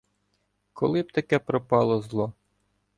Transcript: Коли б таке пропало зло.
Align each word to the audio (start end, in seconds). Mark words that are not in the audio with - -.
Коли 0.73 1.01
б 1.01 1.11
таке 1.11 1.39
пропало 1.39 2.01
зло. 2.01 2.33